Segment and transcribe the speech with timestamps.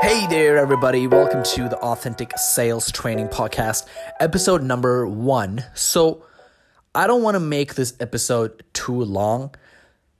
[0.00, 1.08] Hey there, everybody.
[1.08, 3.84] Welcome to the Authentic Sales Training Podcast,
[4.20, 5.64] episode number one.
[5.74, 6.24] So,
[6.94, 9.54] I don't want to make this episode too long.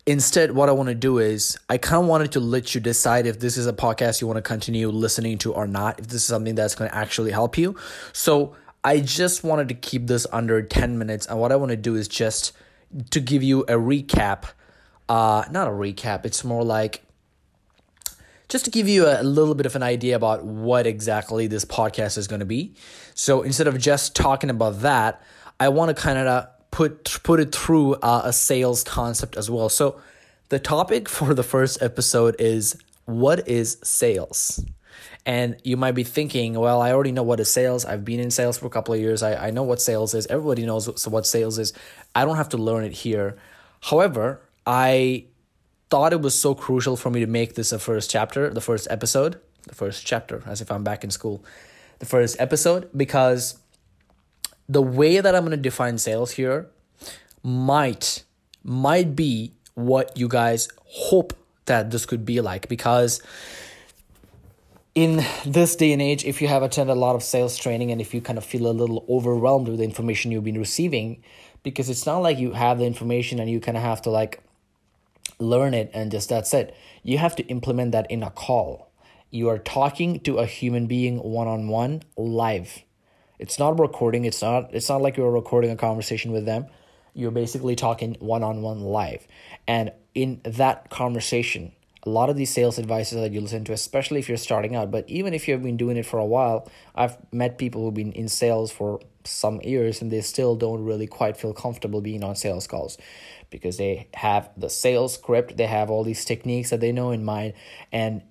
[0.05, 3.27] Instead, what I want to do is, I kind of wanted to let you decide
[3.27, 6.23] if this is a podcast you want to continue listening to or not, if this
[6.23, 7.77] is something that's going to actually help you.
[8.13, 11.27] So, I just wanted to keep this under 10 minutes.
[11.27, 12.53] And what I want to do is just
[13.11, 14.45] to give you a recap.
[15.09, 17.03] Uh, not a recap, it's more like
[18.49, 22.17] just to give you a little bit of an idea about what exactly this podcast
[22.17, 22.75] is going to be.
[23.15, 25.23] So instead of just talking about that,
[25.61, 29.69] I want to kind of put put it through uh, a sales concept as well.
[29.69, 30.01] So
[30.49, 34.65] the topic for the first episode is what is sales?
[35.27, 37.85] And you might be thinking, well, I already know what is sales.
[37.85, 39.23] I've been in sales for a couple of years.
[39.23, 40.27] I, I know what sales is.
[40.27, 41.75] Everybody knows what sales is.
[42.15, 43.37] I don't have to learn it here.
[43.83, 45.27] However, I
[45.91, 48.87] thought it was so crucial for me to make this a first chapter, the first
[48.91, 51.45] episode, the first chapter, as if I'm back in school,
[51.99, 53.59] the first episode, because
[54.69, 56.69] the way that I'm going to define sales here
[57.43, 58.25] might
[58.63, 61.33] might be what you guys hope
[61.67, 63.23] that this could be like because
[64.95, 68.01] in this day and age if you have attended a lot of sales training and
[68.01, 71.23] if you kind of feel a little overwhelmed with the information you've been receiving
[71.63, 74.43] because it's not like you have the information and you kind of have to like
[75.39, 76.77] learn it and just that's it.
[77.03, 78.91] You have to implement that in a call.
[79.31, 82.83] You are talking to a human being one on one live.
[83.39, 84.25] It's not recording.
[84.25, 86.67] It's not it's not like you're recording a conversation with them.
[87.15, 89.27] You're basically talking one on one live.
[89.67, 91.73] And in that conversation,
[92.05, 94.91] a lot of these sales advices that you listen to, especially if you're starting out,
[94.91, 98.13] but even if you've been doing it for a while, I've met people who've been
[98.13, 102.37] in sales for some years and they still don't really quite feel comfortable being on
[102.37, 102.99] sales calls
[103.51, 107.25] because they have the sales script, they have all these techniques that they know in
[107.25, 107.55] mind,
[107.93, 108.23] and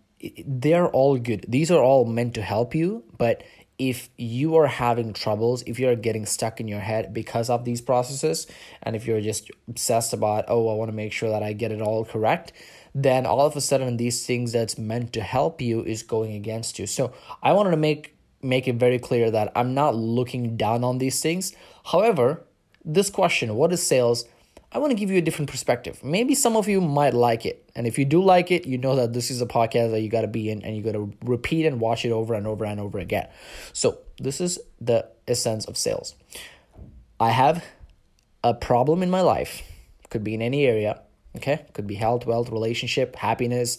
[0.45, 1.45] they're all good.
[1.47, 3.43] These are all meant to help you, but
[3.79, 7.81] if you are having troubles, if you're getting stuck in your head because of these
[7.81, 8.47] processes,
[8.81, 11.71] and if you're just obsessed about, oh, I want to make sure that I get
[11.71, 12.53] it all correct,
[12.95, 16.79] then all of a sudden these things that's meant to help you is going against
[16.79, 16.87] you.
[16.87, 17.13] So
[17.43, 18.16] I wanted to make
[18.47, 21.53] make it very clear that I'm not looking down on these things.
[21.85, 22.43] However,
[22.83, 24.25] this question, what is sales?
[24.71, 26.03] I want to give you a different perspective.
[26.03, 27.69] Maybe some of you might like it.
[27.75, 30.09] And if you do like it, you know that this is a podcast that you
[30.09, 32.65] got to be in and you got to repeat and watch it over and over
[32.65, 33.27] and over again.
[33.71, 36.15] So, this is the essence of sales.
[37.19, 37.63] I have
[38.43, 39.61] a problem in my life,
[40.09, 41.01] could be in any area,
[41.35, 41.65] okay?
[41.73, 43.77] Could be health, wealth, relationship, happiness,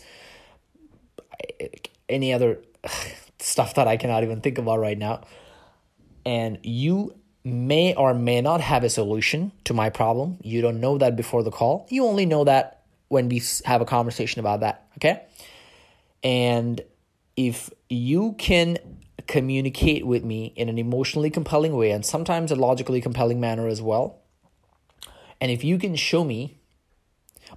[2.08, 2.60] any other
[3.40, 5.22] stuff that I cannot even think about right now.
[6.24, 10.38] And you may or may not have a solution to my problem.
[10.42, 11.86] You don't know that before the call.
[11.88, 15.22] You only know that when we have a conversation about that, okay?
[16.22, 16.80] And
[17.36, 18.78] if you can
[19.26, 23.80] communicate with me in an emotionally compelling way and sometimes a logically compelling manner as
[23.80, 24.18] well,
[25.40, 26.58] and if you can show me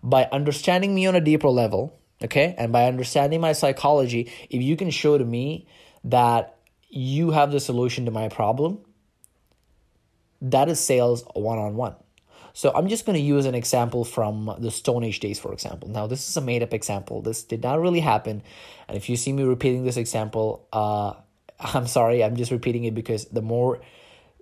[0.04, 4.76] by understanding me on a deeper level, okay, and by understanding my psychology, if you
[4.76, 5.68] can show to me
[6.04, 6.58] that
[6.90, 8.80] you have the solution to my problem,
[10.42, 11.96] that is sales one on one.
[12.54, 15.90] So I'm just going to use an example from the Stone Age days, for example.
[15.90, 17.22] Now, this is a made up example.
[17.22, 18.44] This did not really happen.
[18.88, 21.14] And if you see me repeating this example, uh,
[21.60, 23.82] I'm sorry, I'm just repeating it because the more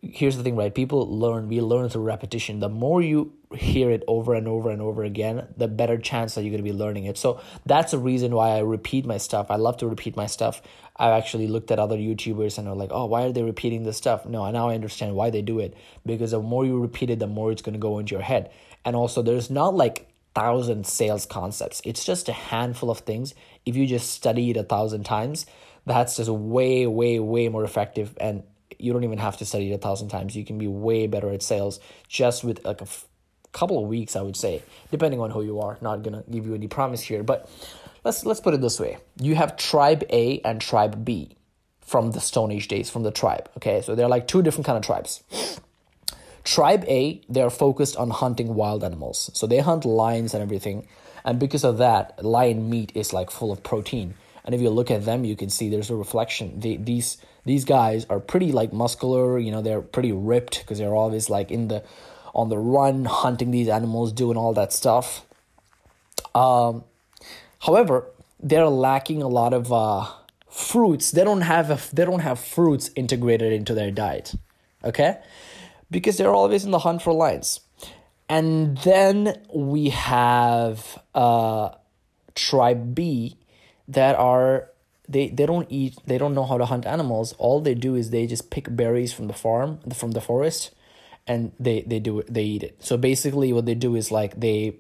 [0.01, 0.73] here's the thing, right?
[0.73, 2.59] People learn, we learn through repetition.
[2.59, 6.43] The more you hear it over and over and over again, the better chance that
[6.43, 7.17] you're going to be learning it.
[7.17, 9.51] So that's a reason why I repeat my stuff.
[9.51, 10.61] I love to repeat my stuff.
[10.95, 13.97] I've actually looked at other YouTubers and are like, oh, why are they repeating this
[13.97, 14.25] stuff?
[14.25, 15.75] No, now I understand why they do it.
[16.05, 18.51] Because the more you repeat it, the more it's going to go into your head.
[18.85, 21.81] And also, there's not like thousand sales concepts.
[21.85, 23.33] It's just a handful of things.
[23.65, 25.45] If you just study it a thousand times,
[25.85, 28.43] that's just way, way, way more effective and
[28.79, 30.35] you don't even have to study it a thousand times.
[30.35, 33.05] You can be way better at sales just with like a f-
[33.51, 35.77] couple of weeks, I would say, depending on who you are.
[35.81, 37.49] Not gonna give you any promise here, but
[38.03, 41.35] let's let's put it this way: you have tribe A and tribe B
[41.81, 43.49] from the Stone Age days, from the tribe.
[43.57, 45.23] Okay, so they're like two different kind of tribes.
[46.43, 50.87] Tribe A, they're focused on hunting wild animals, so they hunt lions and everything,
[51.25, 54.15] and because of that, lion meat is like full of protein.
[54.45, 56.59] And if you look at them, you can see there's a reflection.
[56.59, 60.95] They, these these guys are pretty like muscular you know they're pretty ripped because they're
[60.95, 61.83] always like in the
[62.33, 65.25] on the run hunting these animals doing all that stuff.
[66.35, 66.83] Um
[67.59, 68.05] however
[68.41, 70.07] they're lacking a lot of uh
[70.49, 71.11] fruits.
[71.11, 74.33] They don't have a, they don't have fruits integrated into their diet
[74.83, 75.19] okay?
[75.91, 77.61] Because they're always in the hunt for lions.
[78.27, 81.71] And then we have uh
[82.35, 83.37] tribe b
[83.87, 84.69] that are
[85.09, 87.33] they they don't eat they don't know how to hunt animals.
[87.39, 90.71] All they do is they just pick berries from the farm from the forest
[91.27, 92.77] and they they do it they eat it.
[92.79, 94.75] So basically what they do is like they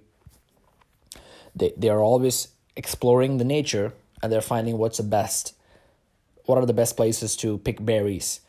[1.55, 5.55] they they are always exploring the nature and they're finding what's the best
[6.45, 8.41] what are the best places to pick berries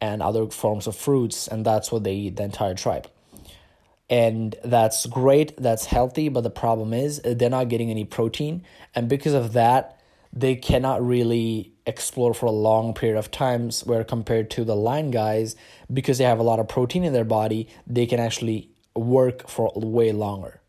[0.00, 3.08] and other forms of fruits and that's what they eat the entire tribe.
[4.08, 8.64] And that's great that's healthy but the problem is they're not getting any protein.
[8.94, 9.95] And because of that
[10.32, 15.10] they cannot really explore for a long period of times where compared to the line
[15.10, 15.54] guys
[15.92, 19.72] because they have a lot of protein in their body they can actually work for
[19.76, 20.60] way longer.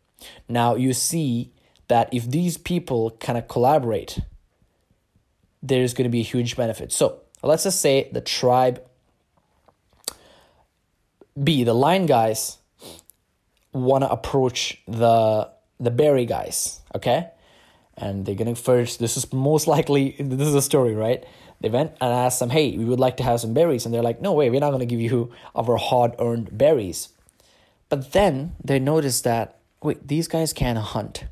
[0.47, 1.51] Now you see
[1.87, 4.19] that if these people kind of collaborate
[5.63, 6.91] there's going to be a huge benefit.
[6.91, 8.83] So let's just say the tribe
[11.41, 12.57] b the line guys
[13.73, 15.49] want to approach the
[15.79, 17.29] the berry guys okay
[17.97, 18.99] and they're gonna first.
[18.99, 21.23] This is most likely this is a story right?
[21.59, 23.85] They went and asked them hey we would like to have some berries.
[23.85, 27.09] And they're like no way we're not gonna give you our hard earned berries.
[27.89, 31.25] But then they noticed that wait these guys can't hunt.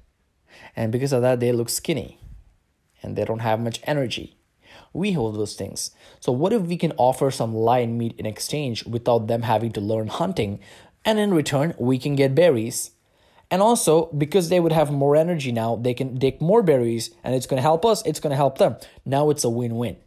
[0.75, 2.19] And because of that they look skinny.
[3.03, 4.35] And they don't have much energy.
[4.91, 5.91] We hold those things.
[6.19, 9.81] So what if we can offer some lion meat in exchange without them having to
[9.81, 10.59] learn hunting?
[11.03, 12.91] And in return we can get berries
[13.51, 17.35] and also, because they would have more energy now, they can take more berries and
[17.35, 18.75] it's going to help us, it's going to help them.
[19.05, 19.97] Now it's a win win.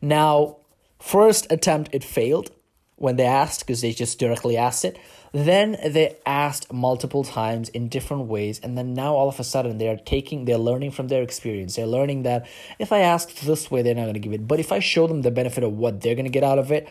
[0.00, 0.58] Now,
[1.00, 2.50] first attempt, it failed
[2.96, 4.98] when they asked because they just directly asked it.
[5.32, 9.78] Then they asked multiple times in different ways, and then now all of a sudden
[9.78, 11.74] they are taking, they're learning from their experience.
[11.74, 12.46] They're learning that
[12.78, 14.46] if I ask this way, they're not going to give it.
[14.46, 16.70] But if I show them the benefit of what they're going to get out of
[16.70, 16.88] it,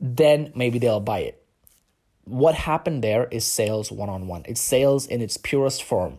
[0.00, 1.43] then maybe they'll buy it
[2.24, 4.44] what happened there is sales one on one.
[4.46, 6.18] It's sales in its purest form.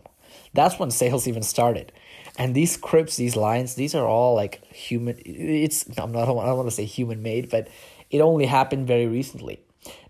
[0.52, 1.92] That's when sales even started.
[2.38, 5.20] And these scripts, these lines, these are all like human.
[5.24, 7.68] It's I'm not I don't want to say human made, but
[8.10, 9.60] it only happened very recently.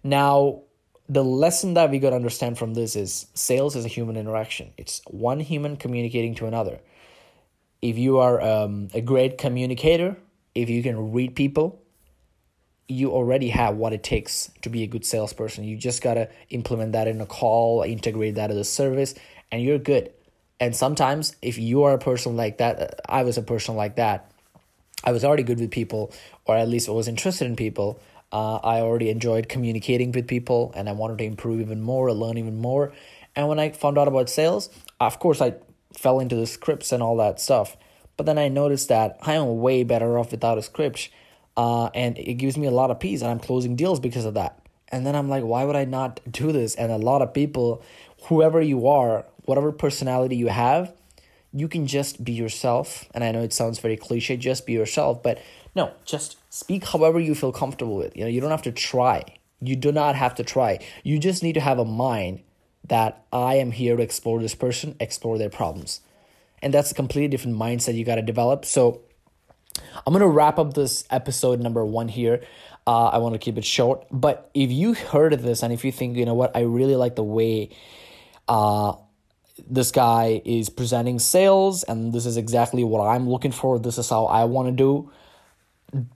[0.02, 0.62] Now,
[1.08, 4.72] the lesson that we got to understand from this is sales is a human interaction.
[4.76, 6.80] It's one human communicating to another.
[7.80, 10.16] If you are um, a great communicator,
[10.54, 11.80] if you can read people,
[12.88, 15.64] you already have what it takes to be a good salesperson.
[15.64, 19.14] You just got to implement that in a call, integrate that as a service,
[19.50, 20.12] and you're good.
[20.60, 24.30] And sometimes, if you are a person like that, I was a person like that,
[25.04, 26.12] I was already good with people,
[26.46, 28.00] or at least I was interested in people.
[28.32, 32.38] Uh, I already enjoyed communicating with people, and I wanted to improve even more, learn
[32.38, 32.92] even more.
[33.34, 35.54] And when I found out about sales, of course, I
[35.92, 37.76] fell into the scripts and all that stuff.
[38.16, 41.10] But then I noticed that I am way better off without a script
[41.56, 44.34] uh, and it gives me a lot of peace and i'm closing deals because of
[44.34, 44.58] that.
[44.88, 46.74] And then i'm like why would i not do this?
[46.74, 47.82] And a lot of people
[48.24, 50.92] whoever you are whatever personality you have
[51.52, 53.06] you can just be yourself.
[53.14, 55.40] And i know it sounds very cliche just be yourself but
[55.74, 58.16] no just speak however you feel comfortable with.
[58.16, 59.24] You know you don't have to try.
[59.60, 60.84] You do not have to try.
[61.02, 62.42] You just need to have a mind
[62.84, 66.00] that i am here to explore this person explore their problems.
[66.62, 68.64] And that's a completely different mindset you got to develop.
[68.64, 69.02] So
[70.06, 72.42] I'm going to wrap up this episode number one here.
[72.86, 74.06] Uh, I want to keep it short.
[74.10, 76.96] But if you heard of this and if you think, you know what, I really
[76.96, 77.70] like the way
[78.48, 78.94] uh,
[79.68, 84.08] this guy is presenting sales and this is exactly what I'm looking for, this is
[84.08, 85.10] how I want to do,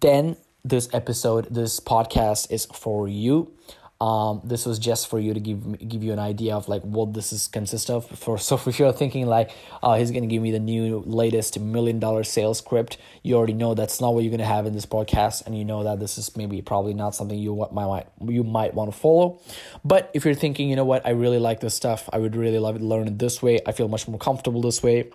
[0.00, 3.52] then this episode, this podcast is for you.
[4.00, 7.12] Um, this was just for you to give give you an idea of like what
[7.12, 8.06] this is consist of.
[8.06, 9.50] For so if you're thinking like,
[9.82, 13.74] oh, he's gonna give me the new latest million dollar sales script, you already know
[13.74, 16.34] that's not what you're gonna have in this podcast, and you know that this is
[16.34, 19.38] maybe probably not something you might might you might want to follow.
[19.84, 22.58] But if you're thinking, you know what, I really like this stuff, I would really
[22.58, 23.60] love to learn it this way.
[23.66, 25.10] I feel much more comfortable this way.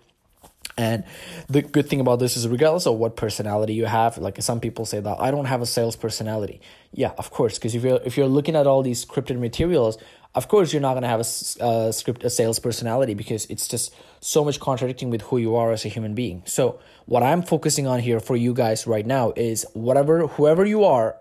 [0.78, 1.04] And
[1.48, 4.84] the good thing about this is, regardless of what personality you have, like some people
[4.84, 6.60] say that I don't have a sales personality.
[6.92, 9.96] Yeah, of course, because if you're if you're looking at all these scripted materials,
[10.34, 14.44] of course you're not gonna have a, script a sales personality because it's just so
[14.44, 16.42] much contradicting with who you are as a human being.
[16.44, 20.84] So what I'm focusing on here for you guys right now is whatever whoever you
[20.84, 21.16] are,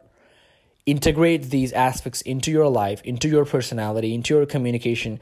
[0.86, 5.22] integrate these aspects into your life, into your personality, into your communication.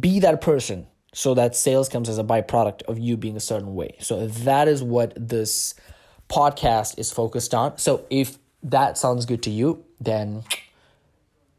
[0.00, 0.86] Be that person
[1.16, 3.96] so that sales comes as a byproduct of you being a certain way.
[4.00, 5.74] So that is what this
[6.28, 7.78] podcast is focused on.
[7.78, 10.44] So if that sounds good to you, then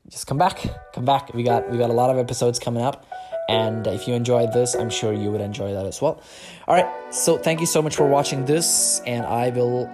[0.09, 0.63] just come back.
[0.93, 1.33] Come back.
[1.33, 3.07] We got we got a lot of episodes coming up.
[3.49, 6.21] And if you enjoyed this, I'm sure you would enjoy that as well.
[6.67, 6.87] All right.
[7.11, 9.89] So thank you so much for watching this, and I will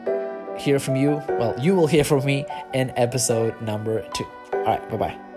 [0.58, 1.22] hear from you.
[1.30, 4.28] Well, you will hear from me in episode number two.
[4.52, 4.90] All right.
[4.90, 5.33] Bye bye.